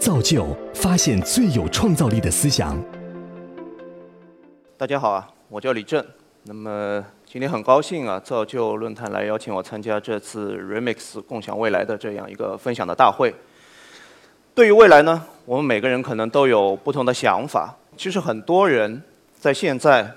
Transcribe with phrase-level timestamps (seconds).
[0.00, 2.74] 造就发现最有创造力的思想。
[4.78, 6.02] 大家好啊，我叫李正。
[6.44, 13.34] 那么今天很高兴啊，造就论坛来邀请我参加这次 Remix 共享未来的这样一个分享的大会。
[14.54, 17.76] 对于未来呢，我们每个人可能都有不同的想法。
[17.94, 19.02] 其实很多人
[19.38, 20.10] 在现在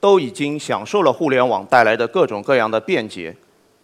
[0.00, 3.36] 都已经享受了互联网带来的各种各样的便捷。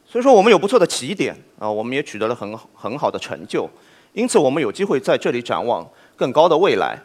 [0.04, 3.70] 所以说我们有不错的起点啊，我们也取得了很很好的成就，
[4.16, 5.86] 因此我们有机会在这里展望
[6.16, 6.98] 更高的未来。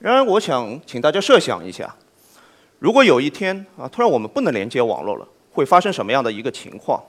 [0.00, 1.94] 然而，我想请大家设想一下，
[2.80, 7.00] 如果有一天啊，突然我们不能连接网络了，会发生什么样的一个情况？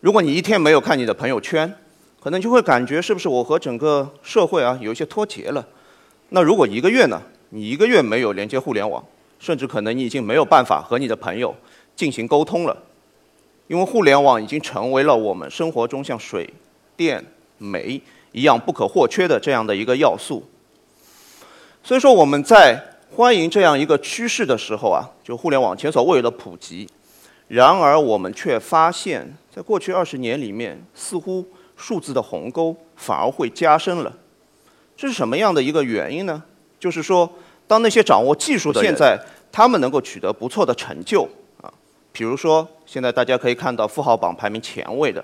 [0.00, 1.70] 如果你一天没有看你的朋友圈，
[2.18, 5.68] 可能就会感觉是不是我和整个社会啊有一些脱节了？
[6.30, 7.20] 那如果一个月呢？
[7.50, 9.04] 你一个月没有连接互联网，
[9.38, 11.54] 甚至可能你已经没有办法和你的朋友
[11.94, 12.76] 进行沟通了。
[13.68, 16.52] 因为互联网已经成为了我们生活中像水
[16.96, 17.24] 电
[17.58, 18.00] 煤
[18.34, 20.42] 一样不可或缺的这样的一个要素。
[21.82, 22.82] 所以说我们在
[23.14, 26.88] 欢迎这样一个趋势的时候啊，就互联网前所未有的普及。
[27.46, 34.12] 然而我们却发现，在过去二十年里面，似乎数字的鸿沟反而会加深了。
[34.96, 36.42] 这是什么样的一个原因呢？
[36.80, 37.30] 就是说，
[37.66, 39.18] 当那些掌握技术的现在
[39.52, 41.28] 他们能够取得不错的成就
[41.60, 41.70] 啊。
[42.12, 45.22] 比如说，现在大家可以看到富豪榜排名前位的，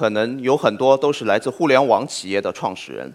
[0.00, 3.12] 可能有很多都是来自互联网企业的创始人。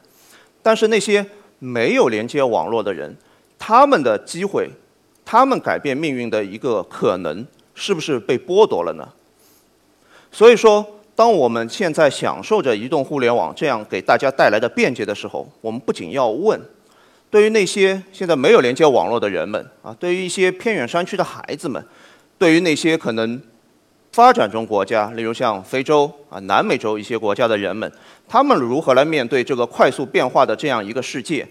[0.62, 1.26] 但是那些
[1.58, 3.18] 没有连接网络的人，
[3.58, 4.70] 他们的机会，
[5.26, 9.10] 他们改变命运的一个可能，是不是被剥夺了呢？
[10.32, 16.62] 所以说，当我们现在享受着移动互联网这样给大家带来的便捷的时候，我们不仅要问，
[17.32, 21.84] 对于那些现在没有连接网络的人们啊，对于一些偏远山区的孩子们。
[22.38, 23.42] 对于那些可能
[24.16, 27.92] 发展中国家，例如像非洲啊、南美洲一些国家的人们，
[28.30, 31.46] 他们如何来面对这个快速变化的这样一个世界？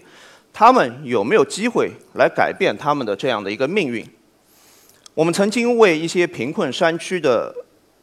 [0.51, 4.03] 他们有没有机会来改变他们的这样的一个命运？
[5.13, 7.53] 我们曾经为一些贫困山区的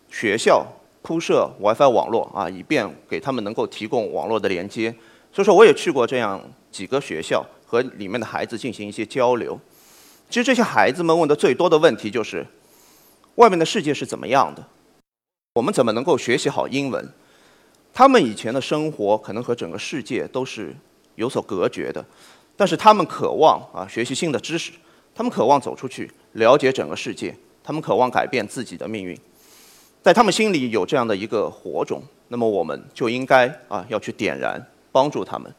[0.08, 0.64] 学校
[1.02, 4.94] 铺设 WiFi 网络啊，以便给他们能够提供网络的连接。
[5.32, 6.40] 所以说，我也去过这样
[6.70, 9.58] 几个学校，和里面的孩子进行一些交流。
[10.30, 12.46] 其实这些孩子们问的最多的问题就是。
[13.36, 14.64] 外面的世界是怎么样的？
[15.54, 17.08] 我们怎么能够学习好英文？
[17.94, 20.74] 他们以前的生活可能和整个世界都是
[21.16, 22.04] 有所隔绝的，
[22.56, 24.72] 但是他们渴望啊学习新的知识，
[25.14, 29.18] 他们渴望走出去了解整个世界，他们渴望改变自己的命运，
[30.02, 35.54] 在他们心里有这样的一个火种，那么我们就应该啊要去点燃，帮助他们。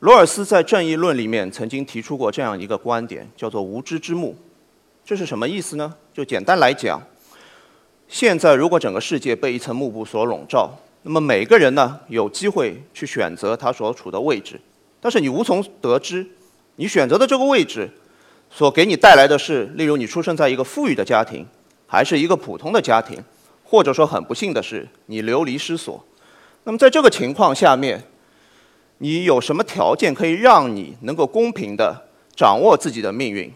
[0.00, 4.36] 罗尔斯在《正义论》里面曾经提出过这样一个观点，叫做“无知之幕”。
[5.06, 5.94] 这是什么意思呢？
[6.12, 7.00] 就简单来讲，
[8.08, 10.68] 现在如果整个世界被一层幕布所笼罩，
[11.02, 14.60] 那么每个人呢有机会去选择他所处的位置，
[15.00, 16.26] 但是你无从得知，
[16.74, 17.88] 你选择的这个位置
[18.50, 21.46] 所给你带来的是，例如你出生在一个富裕的家庭，
[21.86, 23.22] 还是一个普通的家庭，
[23.62, 26.04] 或者说很不幸的是你流离失所。
[26.64, 28.02] 那么在这个情况下面，
[28.98, 33.52] 你有什么条件可以让你能够公平的掌握自己的命运？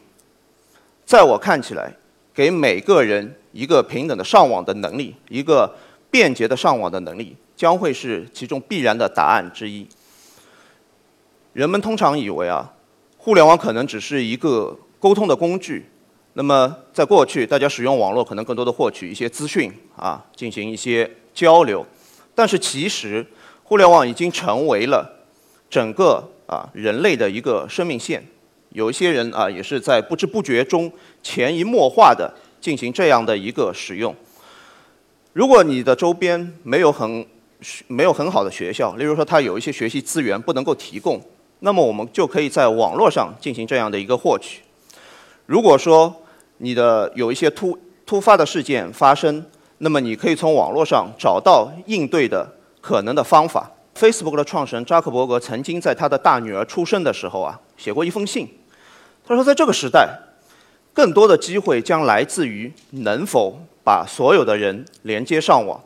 [1.10, 1.93] 在我看起来，
[2.32, 5.69] 给每个人一个平等的上网的能力，一个
[6.09, 9.84] 便捷的上网的能力，将会是其中必然的答案之一。
[11.53, 12.72] 人们通常以为啊，
[13.19, 15.91] 互联网可能只是一个沟通的工具。
[16.34, 21.84] 那么，在过去，大家使用网络可能更多的获取一些资讯啊，进行一些交流。
[22.37, 23.27] 但是，其实
[23.65, 25.27] 互联网已经成为了
[25.69, 28.25] 整个啊人类的一个生命线。
[28.71, 30.91] 有一些人啊，也是在不知不觉中
[31.23, 34.15] 潜移默化的进行这样的一个使用。
[35.33, 37.27] 如果你的周边没有很
[37.87, 41.21] 没有很好的学校，例如说他有一些学习资源不能够提供，
[41.61, 44.63] 那么我们就可以在网络上进行这样的一个获取。
[45.47, 46.15] 如果说
[46.59, 49.45] 你的有一些突突发的事件发生，
[49.79, 53.71] 那么你可以从网络上找到应对的可能的方法。
[53.97, 58.49] Facebook 的创始人扎克伯格曾经在他的大女儿出生的时候啊，写过一封信。
[59.30, 60.09] 他说，在这个时代，
[60.92, 65.80] 更多的机会将来自于能否把所有的人连接上网。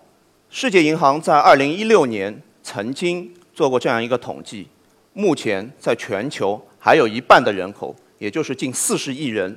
[0.49, 4.67] 世界银行在2016年曾经做过这样一个统计，
[5.12, 9.55] 目前在全球还有一半的人口，也就是近40亿人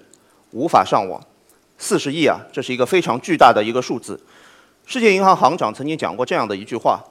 [0.51, 1.23] 无法上网。
[1.79, 4.19] 40亿啊，这是一个非常巨大的一个数字。
[4.85, 7.01] 世界银行行长曾经讲过这样的一句话，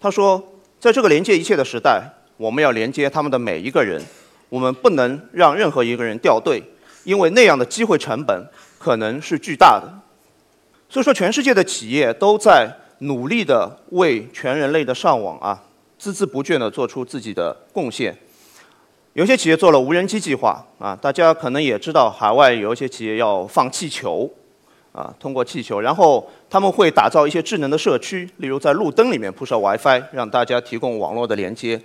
[0.00, 0.42] 他说，
[0.80, 2.02] 在这个连接一切的时代，
[2.38, 4.02] 我们要连接他们的每一个人。
[4.50, 6.62] 我们不能让任何一个人掉队，
[7.04, 8.46] 因为那样的机会成本
[8.78, 9.90] 可能是巨大的。
[10.90, 12.68] 所以说，全世界的企业都在
[12.98, 15.62] 努力的为全人类的上网啊
[15.98, 18.14] 孜孜不倦地做出自己的贡献。
[19.12, 24.28] 有些企业做了无人机计划啊，大家可能也知道，海外有一些企业要放气球，
[24.92, 31.80] 啊，通过气球，然后他们会打造一些智能的社区，例如在路灯里面铺设 WiFi，让大家提供网络的连接。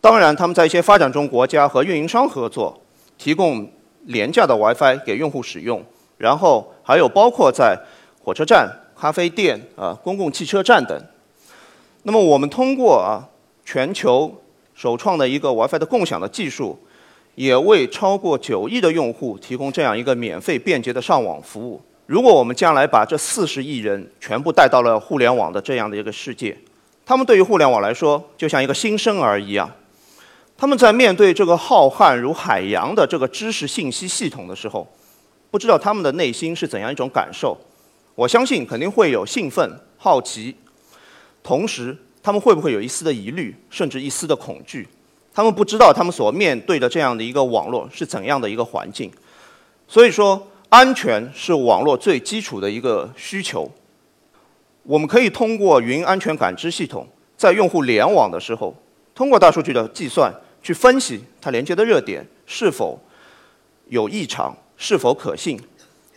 [0.00, 2.80] 当然，他们在一些发展中国家和运营商合作，
[3.18, 3.70] 提供
[4.04, 5.84] 廉价的 WiFi 给用户使用。
[6.18, 7.78] 然后还有包括在
[8.22, 10.98] 火车站、咖啡店啊、公共汽车站等。
[12.02, 13.28] 那么我们通过啊
[13.64, 14.34] 全球。
[14.78, 16.78] 首创的一个 WiFi 的共享的技术，
[17.34, 21.80] 也为超过九亿的用户提供这样一个免费便捷的上网服务。
[22.04, 26.54] 如果我们将来把这四十亿人全部带到了互联网的这样的一个世界，
[27.06, 29.70] 他们对于互联网来说就像一个新生儿一样。
[30.56, 34.86] 他们在面对这个浩瀚如海洋的这个知识信息系统的时候，
[35.50, 37.56] 不知道他们的内心是怎样一种感受。
[38.14, 40.54] 我相信肯定会有兴奋、好奇，
[41.42, 41.96] 同时。
[42.22, 44.88] 他们会不会有一丝的疑虑，甚至一丝的恐惧？
[45.32, 49.08] 他们不知道他们所面对的这样的一个网络是怎样的一个环境。
[49.86, 53.70] 所以说，安全是网络最基础的一个需求。
[54.82, 57.06] 我们可以通过云安全感知系统，
[57.36, 58.74] 在用户联网的时候，
[59.14, 60.34] 通过大数据的计算
[60.66, 63.00] 去分析它连接的热点是否
[63.88, 65.56] 有异常，是否可信。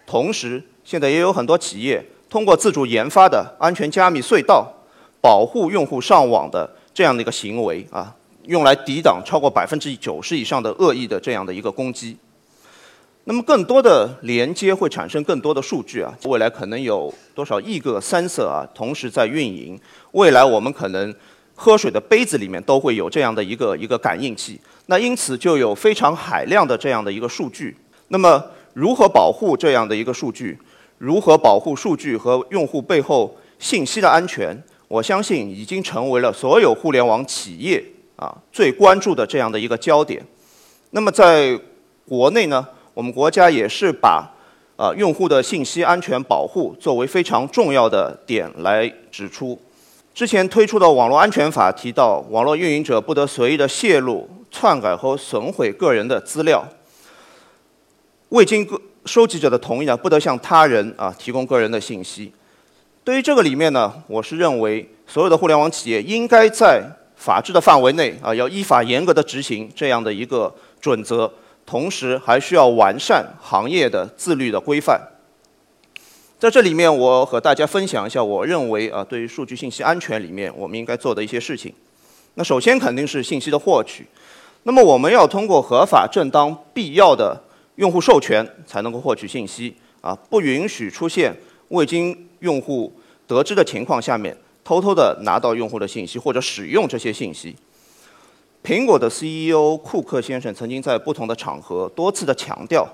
[0.08, 4.74] 同时，现在也有很多企业通过自主研发的安全加密隧道。
[5.22, 8.16] 保护用户上网的这样的一个行为啊，
[8.46, 12.18] 用来抵挡超过百分之九十以上的恶意的这样的一个攻击。
[13.26, 19.78] 那么更多的连接会产生更多的数据啊，未来可能有多少亿个 sensor 啊同时在运营。
[20.14, 21.14] 未来我们可能
[21.62, 24.58] 喝水的杯子里面都会有这样的一个一个感应器。
[24.86, 27.76] 那因此就有非常海量的这样的一个数据。
[28.08, 28.42] 那么
[28.74, 30.58] 如何保护这样的一个数据？
[30.98, 34.58] 如何保护数据和用户背后信息的安全？
[34.88, 37.84] 我相信已经成为了所有互联网企业
[38.16, 40.26] 啊最关注的这样的一个焦点。
[40.92, 41.60] 那么在
[42.08, 44.34] 国内呢，我们国家也是把
[44.78, 49.60] 啊用户的信息安全保护作为非常重要的点来指出。
[50.20, 56.62] 之前推出的网络安全法提到，网络运营者不得随意的泄露、篡改和损毁个人的资料，
[58.28, 58.68] 未经
[59.06, 62.34] 收集者的同意呢，不得向他人啊提供个人的信息。
[63.06, 66.84] 对于这个里面呢，我是认为所有的互联网企业应该在
[67.16, 71.32] 法治的范围内啊，要依法严格的执行这样的一个准则，
[71.66, 75.00] 同时还需要完善行业的自律的规范。
[76.40, 81.74] 在这里面，我和大家分享一下，我认为啊，对于数据信息安全里面我们应该做的一些事情。
[82.36, 84.06] 那首先肯定是信息的获取，
[84.64, 87.38] 那么我们要通过合法、正当、必要的
[87.76, 91.36] 用户授权才能够获取信息啊，不允许出现
[91.68, 92.94] 未经用户
[93.28, 97.54] 得知的情况下面，偷偷的拿到用户的信息或者使用这些信息。
[98.64, 102.88] 苹果的 CEO 库克先生曾经在不同的场合多次的强调，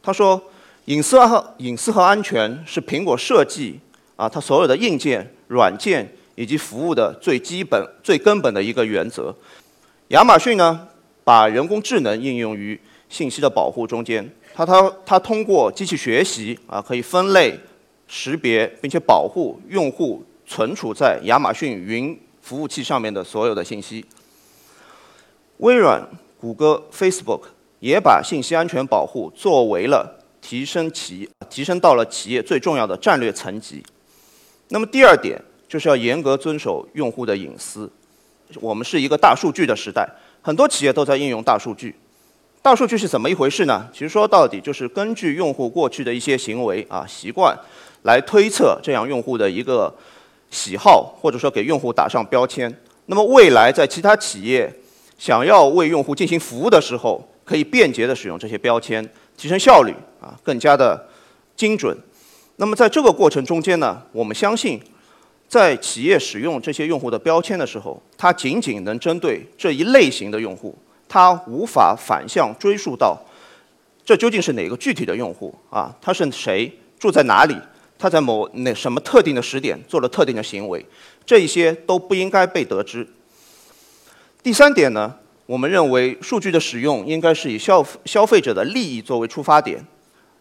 [0.00, 0.40] 他说，
[0.86, 3.78] 隐私和隐私和安全是苹果设计
[4.16, 9.34] 啊，它所有的硬件、软件以及服务的最基本、最根本的一个原则。
[10.08, 10.88] 亚马逊呢，
[11.22, 17.58] 把人工智能应用于信息的保护中间，它它它通过机器学习啊，可以分类。
[18.08, 24.04] 识别并且保护用户存储在亚马逊云服务器上面的所有的信息。
[25.56, 26.08] 微软、
[26.40, 27.40] 谷歌、Facebook
[27.80, 30.15] 也把信息安全保护作为了
[30.48, 33.82] 提升企业提升到了企业最重要的战略层级。
[34.68, 37.90] 那么第二点就是要严格遵守用户的隐私。
[38.60, 40.08] 我们是一个大数据的时代，
[40.40, 41.96] 很多企业都在应用大数据。
[42.62, 43.88] 大数据是怎么一回事呢？
[43.92, 47.58] 其实说到底就是根据用户过去的一些行为啊习惯。
[48.02, 49.92] 来推测这样用户的一个
[50.52, 52.72] 喜好，或者说给用户打上标签。
[53.06, 54.72] 那么未来在其他企业
[55.18, 59.04] 想要为用户进行服务的时候，可以便捷的使用这些标签，
[59.36, 61.08] 提升效率啊，更加的
[61.56, 61.96] 精准。
[62.56, 64.80] 那么在这个过程中间呢，我们相信，
[65.48, 70.76] 在企业使用这些用户的标签的时候，它仅仅能针对这一类型的用户，
[71.08, 73.18] 它无法反向追溯到
[74.04, 77.56] 这究竟是哪个具体的用户啊，他是谁，住在哪里。
[77.98, 80.84] 他在某那什么特定的时点做了特定的行为，
[81.24, 83.08] 这一些都不应该被得知。
[84.42, 85.14] 第三点呢，
[85.46, 89.82] 我们认为数据的使用应该是以消消费者的利益作为出发点，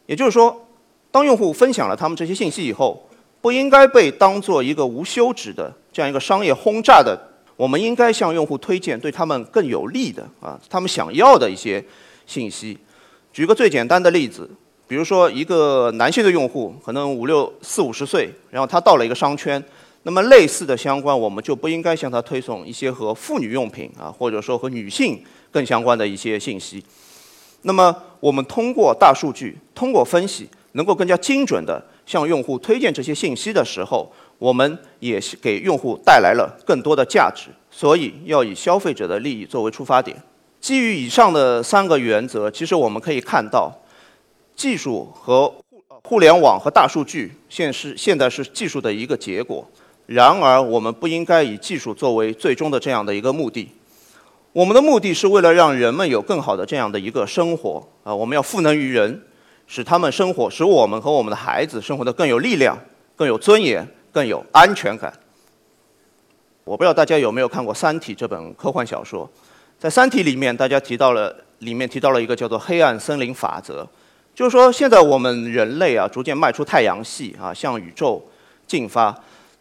[0.07, 0.67] 也就是说，
[1.12, 3.07] 当用户分享了他们这些信息以后，
[3.39, 7.17] 不应该被当做一个无休止的这样一个商业轰炸的。
[7.55, 11.83] 我们应该向用户推荐对他们更有利的啊，他们想要的一些
[12.25, 12.77] 信息。
[13.31, 14.50] 举个最简单的例子。
[14.88, 19.63] 比如说，一个男性的用户可能五六四五十岁，然后他到了一个商圈，
[20.07, 25.19] 那么类似的相关，我们就不应该向他推送一些和妇女用品啊，或者说和女性
[25.50, 26.83] 更相关的一些信息。
[27.63, 34.07] 那么我们通过大数据，通过分析，能够更加精准的向用户推荐这些信息的时候，
[34.38, 37.50] 我们也是给用户带来了更多的价值。
[37.71, 40.15] 所以要以消费者的利益作为出发点。
[40.62, 43.71] 基于以上的三个原则，其实我们可以看到，
[44.55, 45.51] 技术和
[46.03, 49.67] 互联网和大数据现是现在是技术的一个结果。
[50.05, 53.69] 然而，我们不应该以技术作为最终的这样的一个目的。
[54.53, 58.15] 我们的目的是为了让人们有更好的这样的一个生活啊！
[58.15, 59.21] 我们要赋能于人，
[59.67, 62.77] 使他们生活，使我们和我们的孩子生活的更有力量、
[63.17, 65.12] 更有尊严、更有安全感。
[66.63, 69.29] 我不知道大家有没有看过《三体》这本科幻小说，
[69.77, 73.85] 在《三体》里面，大家提到了里面提到了一个叫做“黑暗森林法则”，
[74.33, 78.24] 就是说现在我们人类啊，逐渐迈出太阳系啊，向宇宙
[78.65, 79.13] 进发。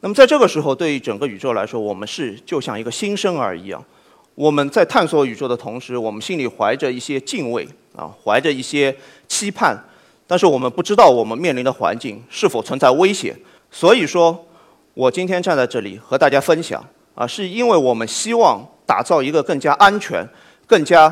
[0.04, 3.82] 那么在这个时候，对于整个宇宙来说，我们是就像一个新生儿一样。
[4.34, 8.94] 我们在探索宇宙的同时，我们心里怀着一些敬畏啊，怀着一些
[9.26, 9.74] 期盼。
[10.26, 13.34] 但是我们不知道我们面临的环境是否存在危险。
[13.70, 14.46] 所以说，
[14.92, 16.84] 我今天站在这里和大家分享
[17.14, 20.22] 啊，是因为我们希望打造一个更加安全、
[20.66, 21.10] 更加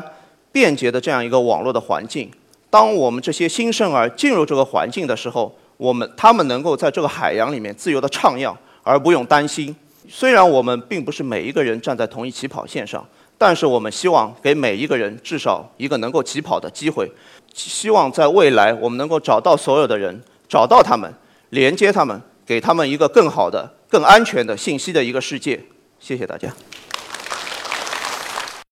[0.51, 2.29] 便捷的这样一个网络的环境。
[2.69, 8.55] 当我们这些新生儿进入这个环境的时候，我们他们能够在这个海洋里面自由的徜徉。
[8.83, 9.75] 而不用担心。
[10.07, 13.03] 虽然我们并不是每一个人站在同一起跑线上，
[13.37, 17.09] 但是我们希望给每一个人至少一个能够起跑的机会。
[17.53, 21.11] 希望在未来，我们能够找到所有的人，找到他们，
[21.49, 25.59] 连接他们，给他们一个更好的、更安全的信息的一个世界。
[25.99, 26.53] 谢谢大家。